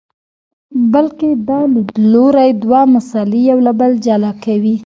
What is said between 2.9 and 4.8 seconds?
مسئلې له یو بل جلا کوي.